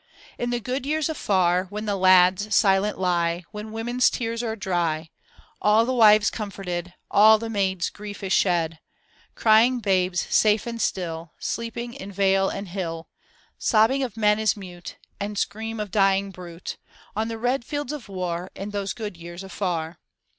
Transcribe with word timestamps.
In 0.39 0.49
the 0.49 0.59
good 0.59 0.83
years 0.87 1.09
afar 1.09 1.65
When 1.65 1.85
the 1.85 1.95
lads 1.95 2.55
silent 2.55 2.97
lie. 2.97 3.43
When 3.51 3.67
W(»nen's 3.69 4.09
tears 4.09 4.41
are 4.41 4.55
dry. 4.55 5.11
All 5.61 5.85
the 5.85 5.93
wives 5.93 6.31
comforted, 6.31 6.95
All 7.11 7.37
the 7.37 7.51
maid's 7.51 7.91
grief 7.91 8.23
is 8.23 8.33
shed. 8.33 8.79
Crying 9.35 9.79
babes 9.79 10.19
safe 10.19 10.65
luid 10.65 10.77
stiU 10.77 10.77
THE 10.77 10.79
SAD 10.79 11.03
YEARS 11.03 11.05
AN 11.05 11.05
OLD 11.05 11.17
PROVERB 11.17 11.23
(Conimued) 11.23 11.29
Sleeping 11.39 11.93
in 11.93 12.11
vale 12.11 12.49
and 12.49 12.67
hill. 12.69 13.09
Sobbing 13.59 14.01
of 14.03 14.17
men 14.17 14.39
is 14.39 14.57
mute, 14.57 14.97
And 15.19 15.37
scream 15.37 15.79
of 15.79 15.91
dying 15.91 16.31
brute, 16.31 16.77
On 17.15 17.27
the 17.27 17.37
red 17.37 17.63
fields 17.63 17.93
of 17.93 18.09
war, 18.09 18.49
In 18.55 18.71
those 18.71 18.93
good 18.93 19.17
years 19.17 19.43
afar. 19.43 19.99